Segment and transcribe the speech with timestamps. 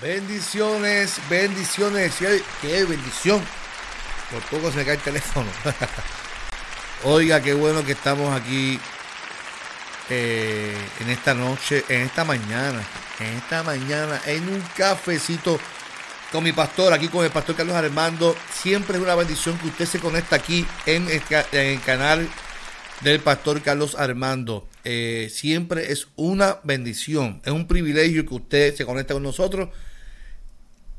[0.00, 2.14] Bendiciones, bendiciones.
[2.62, 3.42] Qué bendición.
[4.30, 5.50] Por poco se cae el teléfono.
[7.04, 8.78] Oiga, qué bueno que estamos aquí
[10.08, 12.80] eh, en esta noche, en esta mañana,
[13.18, 15.58] en esta mañana, en un cafecito
[16.30, 18.36] con mi pastor, aquí con el pastor Carlos Armando.
[18.52, 22.28] Siempre es una bendición que usted se conecta aquí en el, canal
[23.00, 24.68] del pastor Carlos Armando.
[24.90, 29.68] Eh, siempre es una bendición, es un privilegio que usted se conecte con nosotros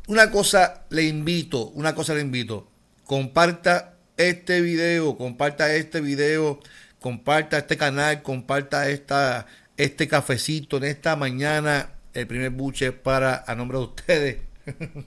[0.10, 2.68] una cosa le invito, una cosa le invito.
[3.06, 6.60] Comparta este video, comparta este video,
[7.00, 9.46] comparta este canal, comparta esta,
[9.78, 11.92] este cafecito en esta mañana.
[12.16, 14.38] El primer buche para a nombre de ustedes.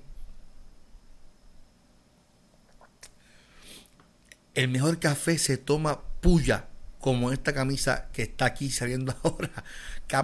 [4.54, 6.68] El mejor café se toma puya,
[7.02, 9.50] como esta camisa que está aquí saliendo ahora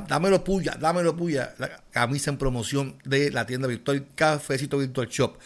[0.08, 5.38] dámelo puya, dámelo puya, la camisa en promoción de la tienda virtual Cafecito Virtual Shop.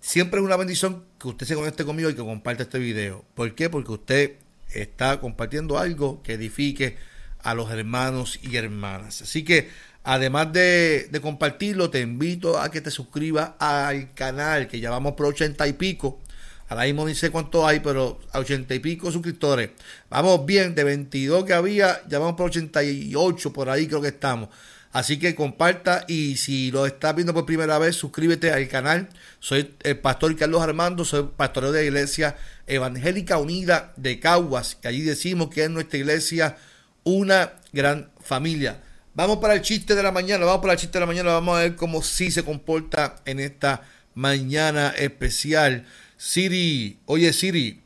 [0.00, 3.24] Siempre es una bendición que usted se conecte conmigo y que comparte este video.
[3.34, 3.68] ¿Por qué?
[3.68, 4.36] Porque usted
[4.72, 6.96] está compartiendo algo que edifique
[7.42, 9.22] a los hermanos y hermanas.
[9.22, 9.70] Así que
[10.04, 15.14] además de, de compartirlo, te invito a que te suscribas al canal, que ya vamos
[15.14, 16.20] por ochenta y pico.
[16.68, 19.70] Ahora mismo ni sé cuánto hay, pero a ochenta y pico suscriptores.
[20.10, 24.50] Vamos bien, de 22 que había, ya vamos por 88, por ahí creo que estamos.
[24.92, 29.08] Así que comparta y si lo estás viendo por primera vez, suscríbete al canal.
[29.38, 32.36] Soy el pastor Carlos Armando, soy pastor de la Iglesia
[32.66, 34.78] Evangélica Unida de Caguas.
[34.82, 36.56] Y allí decimos que es nuestra iglesia
[37.04, 38.82] una gran familia.
[39.14, 41.56] Vamos para el chiste de la mañana, vamos para el chiste de la mañana, vamos
[41.56, 43.82] a ver cómo sí se comporta en esta
[44.14, 45.86] mañana especial.
[46.18, 47.80] Siri, oye Siri,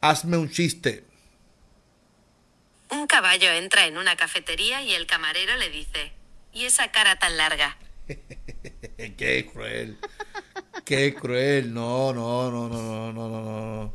[0.00, 1.04] hazme un chiste.
[2.90, 6.12] Un caballo entra en una cafetería y el camarero le dice,
[6.52, 7.76] ¿y esa cara tan larga?
[9.16, 9.98] Qué cruel.
[10.84, 11.74] Qué cruel.
[11.74, 13.92] No, no, no, no, no, no, no, no.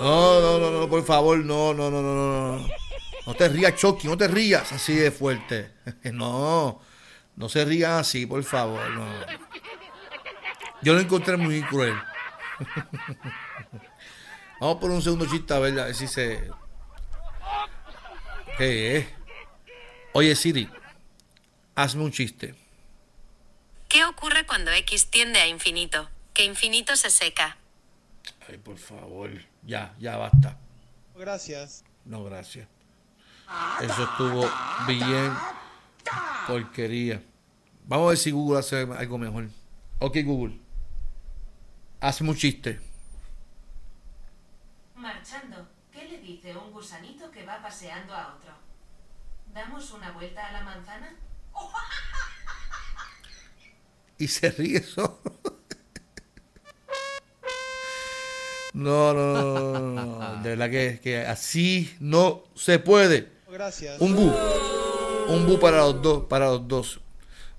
[0.00, 2.68] No, no, no, no, por favor, no, no, no, no, no.
[3.26, 5.72] No te rías, Chucky, no te rías así de fuerte.
[6.14, 6.80] No,
[7.36, 9.06] no se rían así, por favor, no.
[10.80, 11.94] Yo lo encontré muy cruel.
[14.60, 16.50] Vamos por un segundo chiste a ver, si se.
[18.56, 19.06] ¿Qué es?
[20.12, 20.68] Oye, Siri,
[21.74, 22.54] hazme un chiste.
[23.88, 26.08] ¿Qué ocurre cuando X tiende a infinito?
[26.34, 27.56] Que infinito se seca.
[28.48, 29.30] Ay, por favor.
[29.62, 30.58] Ya, ya basta.
[31.16, 31.84] Gracias.
[32.04, 32.66] No, gracias.
[33.80, 34.50] Eso estuvo
[34.86, 35.32] bien
[36.46, 37.22] porquería.
[37.86, 39.48] Vamos a ver si Google hace algo mejor.
[40.00, 40.58] Ok, Google.
[42.00, 42.80] Hazme un chiste.
[44.94, 48.52] Marchando, ¿qué le dice un gusanito que va paseando a otro?
[49.52, 51.16] ¿Damos una vuelta a la manzana?
[54.18, 55.20] Y se ríe eso.
[58.74, 63.32] No, no, no, no, De verdad que, que así no se puede.
[63.50, 64.00] Gracias.
[64.00, 64.32] Un bu.
[65.28, 67.00] Un bu para los dos, para los dos.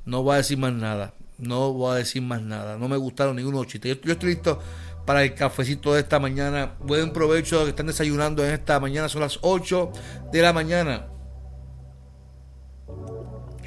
[0.06, 1.14] No voy a decir más nada.
[1.40, 2.78] No voy a decir más nada.
[2.78, 3.98] No me gustaron ninguno chistes.
[4.04, 4.60] Yo, estoy listo
[5.06, 6.76] para el cafecito de esta mañana.
[6.80, 9.08] Buen provecho a los que están desayunando en esta mañana.
[9.08, 9.92] Son las 8
[10.32, 11.08] de la mañana.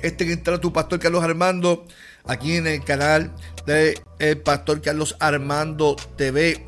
[0.03, 1.87] Este que entra tu pastor Carlos Armando
[2.25, 3.33] aquí en el canal
[3.67, 6.67] de el pastor Carlos Armando TV.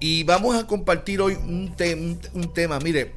[0.00, 1.74] Y vamos a compartir hoy un,
[2.34, 2.78] un, tema.
[2.80, 3.14] Mire,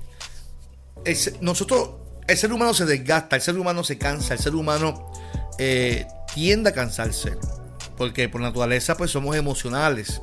[1.39, 1.91] nosotros,
[2.27, 5.11] el ser humano se desgasta, el ser humano se cansa, el ser humano
[5.57, 7.37] eh, tiende a cansarse,
[7.97, 10.21] porque por naturaleza pues somos emocionales.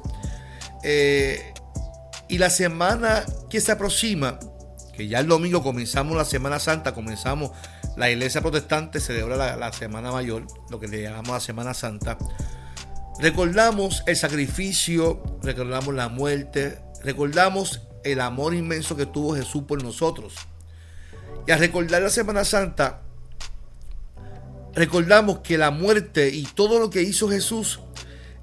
[0.83, 1.53] Eh,
[2.29, 4.39] y la semana que se aproxima,
[4.93, 7.51] que ya el domingo comenzamos la Semana Santa, comenzamos
[7.97, 12.19] la iglesia protestante, celebra la, la Semana Mayor, lo que le llamamos la Semana Santa.
[13.21, 20.35] Recordamos el sacrificio, recordamos la muerte, recordamos el amor inmenso que tuvo Jesús por nosotros.
[21.47, 23.03] Y al recordar la Semana Santa,
[24.77, 27.81] recordamos que la muerte y todo lo que hizo Jesús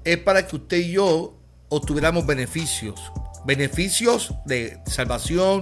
[0.02, 1.38] es para que usted y yo
[1.68, 3.00] obtuviéramos beneficios.
[3.46, 5.60] Beneficios de salvación,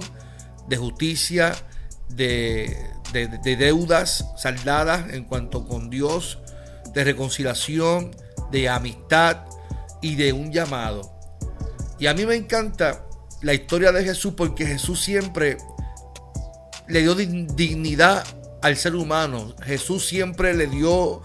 [0.67, 1.53] de justicia,
[2.09, 2.75] de,
[3.13, 6.39] de, deudas saldadas en cuanto con Dios,
[6.93, 8.11] de reconciliación,
[8.51, 9.45] de amistad
[10.01, 11.13] y de un llamado.
[11.99, 13.05] Y a mí me encanta
[13.41, 15.57] la historia de Jesús porque Jesús siempre
[16.87, 18.23] le dio dignidad
[18.63, 19.53] al ser humano.
[19.61, 21.21] Jesús siempre le dio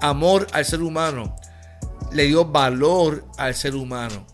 [0.00, 1.36] amor al ser humano.
[2.12, 4.26] Le dio valor al ser humano.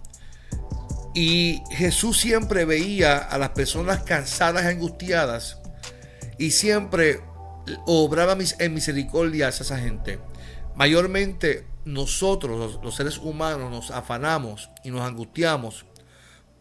[1.14, 5.58] Y Jesús siempre veía a las personas cansadas y angustiadas
[6.38, 7.20] y siempre
[7.86, 10.20] obraba en misericordia a esa gente.
[10.76, 15.86] Mayormente nosotros, los, seres humanos, nos afanamos y nos angustiamos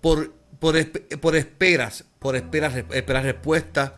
[0.01, 0.75] por, por,
[1.19, 3.93] por esperas, por esperar, esperar respuestas,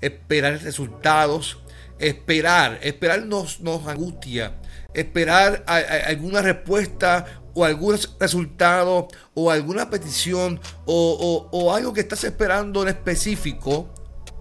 [0.00, 1.58] esperar resultados,
[1.98, 4.54] esperar, esperar nos, nos angustia,
[4.94, 12.82] esperar alguna respuesta o algún resultado o alguna petición o, o, algo que estás esperando
[12.82, 13.92] en específico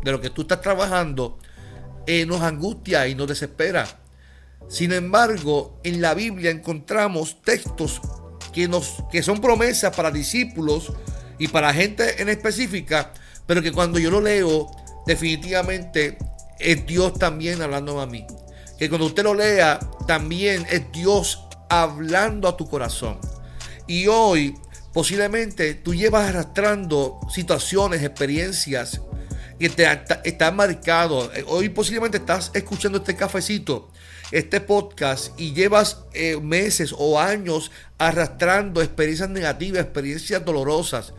[0.04, 1.38] de lo que tú estás trabajando,
[2.08, 3.86] eh, nos angustia y nos desespera.
[4.68, 8.02] Sin embargo, en la Biblia encontramos textos
[8.54, 10.94] que, nos, que son promesas para discípulos
[11.38, 13.12] y para gente en específica,
[13.46, 14.70] pero que cuando yo lo leo,
[15.10, 16.20] definitivamente
[16.60, 18.28] es Dios también hablando a mí.
[18.78, 23.18] Que cuando usted lo lea, también es Dios hablando a tu corazón.
[23.88, 24.54] Y hoy,
[24.94, 29.02] posiblemente, tú llevas arrastrando situaciones, experiencias
[29.58, 29.88] que te
[30.26, 31.32] están marcados.
[31.48, 33.90] Hoy posiblemente estás escuchando este cafecito
[34.32, 41.14] este podcast y llevas eh, meses o años arrastrando experiencias negativas, experiencias dolorosas,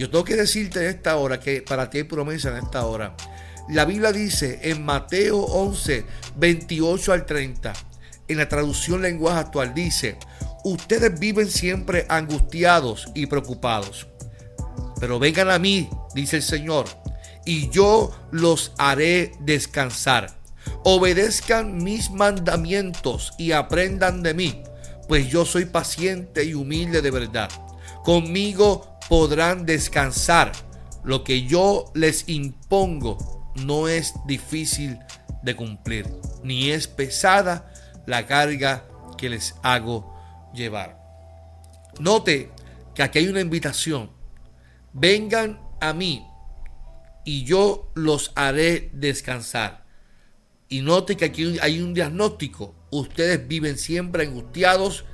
[0.00, 3.14] yo tengo que decirte en esta hora que para ti hay promesa en esta hora.
[3.68, 6.06] La Biblia dice en Mateo 11,
[6.36, 7.74] 28 al 30,
[8.28, 10.16] en la traducción lenguaje actual, dice,
[10.64, 14.06] ustedes viven siempre angustiados y preocupados.
[14.98, 16.86] Pero vengan a mí, dice el Señor,
[17.44, 20.34] y yo los haré descansar.
[20.82, 24.62] Obedezcan mis mandamientos y aprendan de mí,
[25.08, 27.50] pues yo soy paciente y humilde de verdad.
[28.02, 30.52] Conmigo podrán descansar.
[31.02, 35.00] Lo que yo les impongo no es difícil
[35.42, 36.06] de cumplir,
[36.44, 37.72] ni es pesada
[38.06, 38.86] la carga
[39.18, 40.14] que les hago
[40.54, 40.96] llevar.
[41.98, 42.52] Note
[42.94, 44.12] que aquí hay una invitación.
[44.92, 46.24] Vengan a mí
[47.24, 49.84] y yo los haré descansar.
[50.68, 52.76] Y note que aquí hay un diagnóstico.
[52.90, 55.04] Ustedes viven siempre angustiados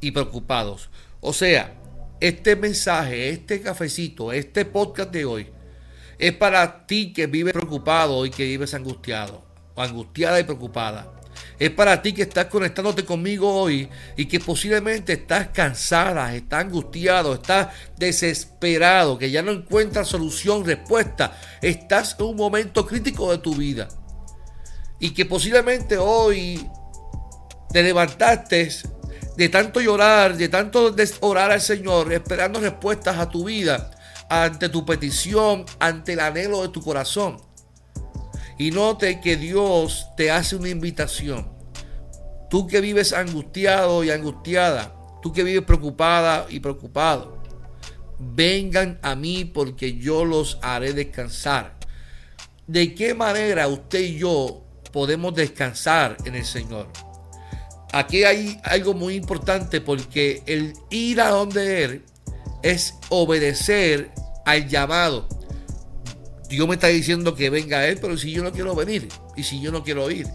[0.00, 0.88] y preocupados.
[1.20, 1.81] O sea,
[2.22, 5.48] este mensaje, este cafecito, este podcast de hoy
[6.20, 11.14] es para ti que vives preocupado y que vives angustiado, angustiada y preocupada.
[11.58, 17.34] Es para ti que estás conectándote conmigo hoy y que posiblemente estás cansada, estás angustiado,
[17.34, 21.36] estás desesperado, que ya no encuentras solución, respuesta.
[21.60, 23.88] Estás en un momento crítico de tu vida
[25.00, 26.64] y que posiblemente hoy
[27.72, 28.68] te levantaste
[29.36, 33.90] de tanto llorar, de tanto orar al Señor, esperando respuestas a tu vida,
[34.28, 37.36] ante tu petición, ante el anhelo de tu corazón.
[38.58, 41.50] Y note que Dios te hace una invitación.
[42.50, 47.42] Tú que vives angustiado y angustiada, tú que vives preocupada y preocupado,
[48.18, 51.76] vengan a mí porque yo los haré descansar.
[52.66, 54.62] ¿De qué manera usted y yo
[54.92, 56.86] podemos descansar en el Señor.
[57.92, 62.04] Aquí hay algo muy importante porque el ir a donde Él
[62.62, 64.10] es obedecer
[64.46, 65.28] al llamado.
[66.48, 69.60] Dios me está diciendo que venga Él, pero si yo no quiero venir y si
[69.60, 70.26] yo no quiero ir.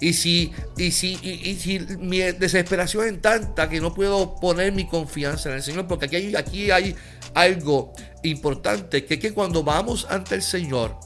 [0.00, 4.86] Y si, y si, y, si mi desesperación es tanta que no puedo poner mi
[4.86, 6.96] confianza en el Señor, porque aquí hay, aquí hay
[7.34, 7.92] algo
[8.24, 10.98] importante, que es que cuando vamos ante el Señor,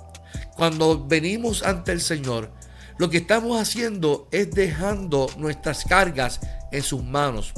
[0.57, 2.50] cuando venimos ante el Señor,
[2.99, 6.41] lo que estamos haciendo es dejando nuestras cargas
[6.73, 7.53] en sus manos.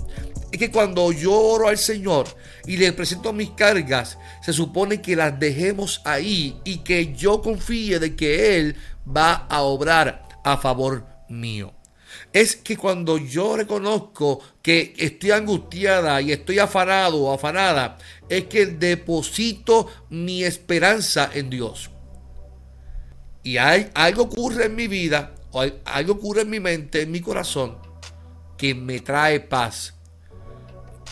[0.51, 2.27] Es que cuando yo oro al Señor
[2.67, 7.99] y le presento mis cargas, se supone que las dejemos ahí y que yo confíe
[7.99, 8.77] de que Él
[9.07, 11.75] va a obrar a favor mío.
[12.33, 18.67] Es que cuando yo reconozco que estoy angustiada y estoy afanado o afanada, es que
[18.67, 21.91] deposito mi esperanza en Dios
[23.49, 27.23] y hay, algo ocurre en mi vida, o algo ocurre en mi mente, en mi
[27.23, 27.79] corazón,
[28.59, 29.95] que me trae paz.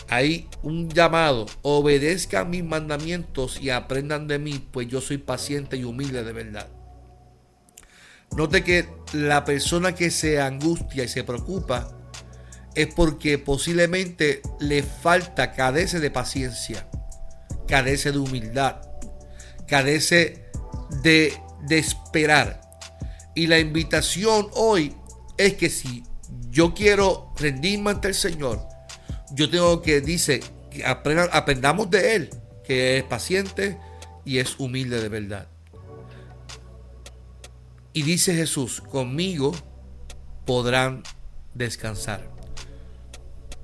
[0.07, 5.83] Hay un llamado, obedezcan mis mandamientos y aprendan de mí, pues yo soy paciente y
[5.83, 6.67] humilde de verdad.
[8.35, 11.89] Note que la persona que se angustia y se preocupa
[12.75, 16.87] es porque posiblemente le falta, cadece de paciencia,
[17.67, 18.75] cadece de humildad,
[19.65, 20.45] cadece
[21.01, 22.61] de, de esperar.
[23.35, 24.95] Y la invitación hoy
[25.37, 26.03] es que si
[26.49, 28.67] yo quiero rendirme ante el Señor,
[29.31, 32.29] yo tengo que, dice, que aprendamos de Él,
[32.65, 33.77] que es paciente
[34.25, 35.47] y es humilde de verdad.
[37.93, 39.53] Y dice Jesús, conmigo
[40.45, 41.03] podrán
[41.53, 42.27] descansar.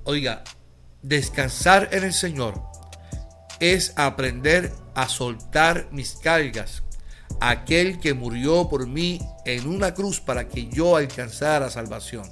[0.04, 0.44] Oiga,
[1.02, 2.62] descansar en el Señor
[3.60, 6.83] es aprender a soltar mis cargas.
[7.46, 12.24] Aquel que murió por mí en una cruz para que yo alcanzara salvación.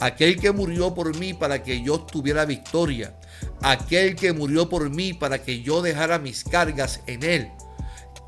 [0.00, 3.18] Aquel que murió por mí para que yo tuviera victoria.
[3.62, 7.48] Aquel que murió por mí para que yo dejara mis cargas en él.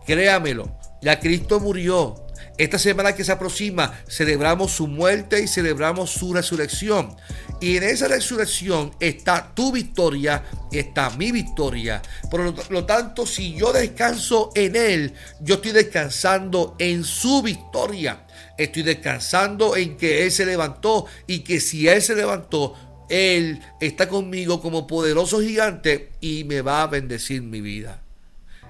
[0.07, 0.75] Créamelo,
[1.07, 2.17] ya Cristo murió
[2.59, 7.15] esta semana que se aproxima celebramos su muerte y celebramos su resurrección.
[7.61, 12.03] Y en esa resurrección está tu victoria, está mi victoria.
[12.29, 18.27] Por lo, tanto, si yo descanso en Él, yo estoy descansando en su victoria.
[18.59, 22.75] Estoy descansando en que Él se levantó y que si Él se levantó,
[23.09, 28.03] Él está conmigo como poderoso gigante y me va a bendecir mi vida.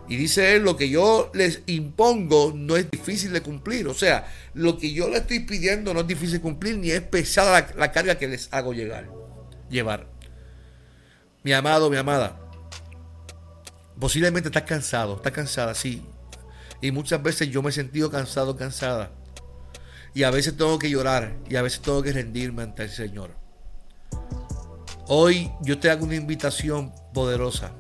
[0.08, 3.88] Y dice él, lo que yo les impongo no es difícil de cumplir.
[3.88, 7.00] O sea, lo que yo le estoy pidiendo no es difícil de cumplir, ni es
[7.00, 9.10] pesada la, carga que les hago llegar,
[9.68, 10.06] llevar.
[11.42, 12.38] Mi amado, mi amada,
[13.98, 16.04] posiblemente estás cansado, estás cansada, sí.
[16.80, 19.10] Y muchas veces yo me he sentido cansado, cansada.
[20.14, 23.30] Y a veces tengo que llorar y a veces tengo que rendirme ante el Señor.
[25.08, 27.72] Hoy yo te hago una invitación poderosa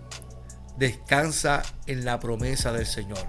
[0.78, 3.26] descansa en la promesa del Señor.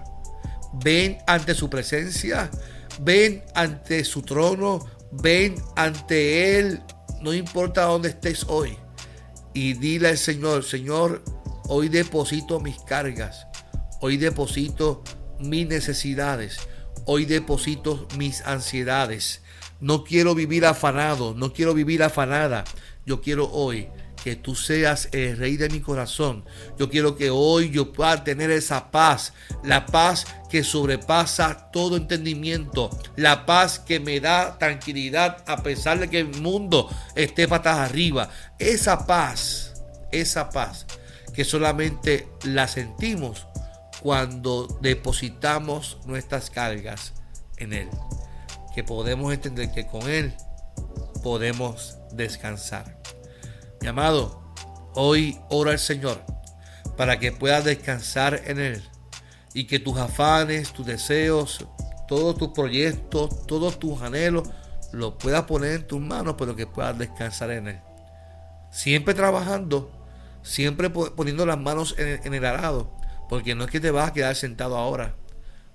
[0.74, 2.50] Ven ante su presencia,
[3.02, 6.82] ven ante su trono, ven ante Él,
[7.22, 8.78] no importa dónde estés hoy.
[9.54, 11.24] Y dile al Señor, Señor,
[11.68, 13.48] hoy deposito mis cargas,
[14.02, 15.04] hoy deposito
[15.40, 16.58] mis necesidades,
[17.06, 19.42] hoy deposito mis ansiedades.
[19.80, 22.64] No quiero vivir afanado, no quiero vivir afanada.
[23.06, 23.88] Yo quiero hoy
[24.24, 26.46] que tú seas el rey de mi corazón.
[26.78, 29.34] Yo quiero que hoy yo pueda tener esa paz,
[29.64, 36.10] la paz que sobrepasa todo entendimiento, la paz que me da tranquilidad a pesar de
[36.10, 38.30] que el mundo esté patas arriba.
[38.60, 39.74] Esa paz,
[40.12, 40.86] esa paz
[41.34, 43.46] que solamente la sentimos
[44.02, 47.14] cuando depositamos nuestras cargas
[47.58, 47.90] en Él.
[48.74, 50.34] Que podemos entender que con Él
[51.24, 52.97] podemos descansar.
[53.82, 54.42] Mi amado,
[54.96, 56.22] hoy ora al Señor
[56.98, 58.84] para que puedas descansar en Él
[59.54, 61.66] y que tus afanes, tus deseos,
[62.08, 64.50] todos tus proyectos, todos tus anhelos,
[64.92, 67.80] los puedas poner en tus manos, pero que puedas descansar en Él.
[68.72, 69.92] Siempre trabajando,
[70.42, 72.92] siempre poniendo las manos en el, arado,
[73.30, 75.16] porque no es que te vas a quedar sentado ahora,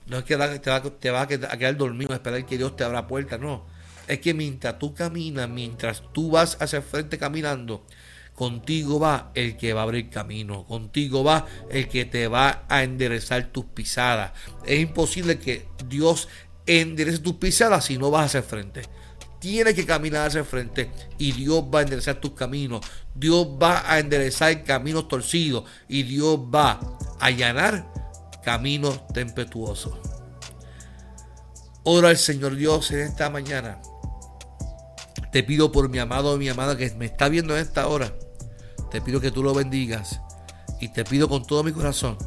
[0.06, 3.38] no es que te vas, a quedar dormido a esperar que Dios te abra puerta,
[3.38, 3.64] no
[4.12, 7.86] es que mientras tú caminas, mientras tú vas hacia el frente caminando,
[8.34, 12.82] contigo va el que va a abrir camino, contigo va el que te va a
[12.82, 14.32] enderezar tus pisadas.
[14.66, 16.28] Es imposible que Dios
[16.66, 18.82] enderece tus pisadas si no vas hacia el frente.
[19.40, 22.84] Tienes que caminar hacia el frente y Dios va a enderezar tus caminos.
[23.14, 26.72] Dios va a enderezar caminos torcidos y Dios va
[27.18, 27.90] a allanar
[28.44, 29.94] caminos tempestuosos.
[31.84, 33.80] Ora al Señor Dios en esta mañana
[35.32, 38.14] te pido por mi amado mi amada que me está viendo en esta hora.
[38.90, 40.20] Te pido que tú lo bendigas.
[40.78, 42.18] Y te pido con todo mi corazón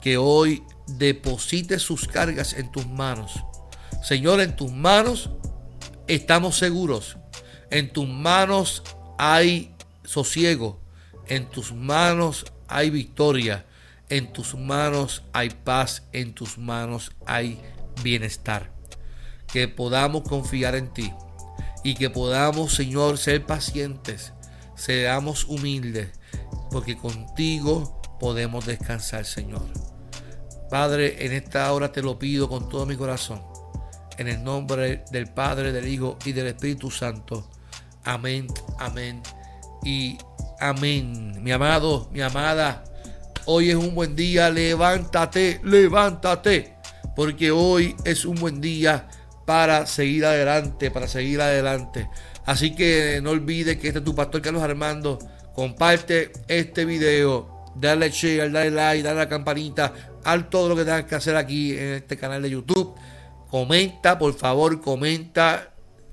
[0.00, 3.44] que hoy deposites sus cargas en tus manos.
[4.02, 5.30] Señor, en tus manos
[6.06, 7.18] estamos seguros.
[7.70, 8.82] En tus manos
[9.18, 9.74] hay
[10.04, 10.80] sosiego.
[11.26, 13.66] En tus manos hay victoria.
[14.08, 16.04] En tus manos hay paz.
[16.12, 17.60] En tus manos hay
[18.02, 18.72] bienestar.
[19.52, 21.12] Que podamos confiar en ti
[21.88, 24.34] y que podamos, Señor, ser pacientes,
[24.74, 26.10] seamos humildes,
[26.70, 29.64] porque contigo podemos descansar, Señor.
[30.68, 33.42] Padre, en esta hora te lo pido con todo mi corazón,
[34.18, 37.48] en el nombre del Padre, del Hijo y del Espíritu Santo.
[38.04, 39.22] Amén, amén
[39.82, 40.18] y
[40.60, 41.42] amén.
[41.42, 42.84] Mi amado, mi amada,
[43.46, 46.76] hoy es un buen día, levántate, levántate,
[47.16, 49.08] porque hoy es un buen día
[49.48, 52.06] para seguir adelante, para seguir adelante.
[52.44, 55.18] Así que no olvides que este es tu pastor Carlos Armando.
[55.54, 60.84] Comparte este video, dale share, dale like, dale a la campanita, haz todo lo que
[60.84, 62.94] tengas que hacer aquí en este canal de YouTube.
[63.50, 65.70] comenta, por favor, comenta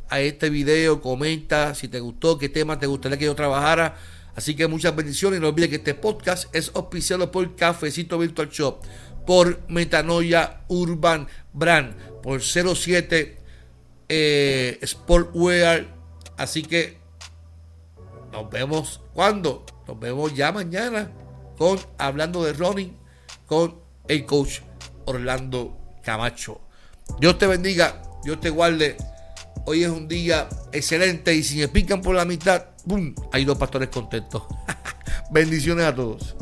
[0.08, 3.98] a este video, comenta si te gustó, qué tema te gustaría que yo trabajara.
[4.34, 5.42] Así que muchas bendiciones.
[5.42, 8.82] No olvides que este podcast es auspiciado por Cafecito Virtual Shop,
[9.26, 13.40] por Metanoia Urban Brand, por 07
[14.10, 15.88] eh, Sportwear.
[16.38, 16.98] Así que
[18.32, 19.66] nos vemos cuando?
[19.88, 21.12] Nos vemos ya mañana
[21.58, 22.98] con Hablando de Running
[23.46, 24.60] con el coach
[25.06, 26.62] Orlando Camacho.
[27.20, 28.98] Dios te bendiga, Dios te guarde.
[29.66, 33.16] Hoy es un día excelente y si me pican por la mitad, ¡pum!
[33.32, 34.44] Hay dos pastores contentos.
[35.32, 36.36] Bendiciones a todos.